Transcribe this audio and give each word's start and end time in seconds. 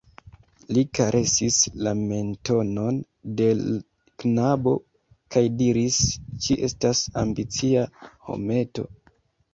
Li 0.75 0.83
karesis 0.99 1.57
la 1.87 1.91
mentonon 1.99 2.97
de 3.41 3.49
l' 3.59 3.77
knabo 4.23 4.75
kaj 5.37 5.45
diris: 5.61 6.03
"Ci 6.47 6.61
estas 6.69 7.07
ambicia, 7.25 7.85
hometo!" 8.31 8.89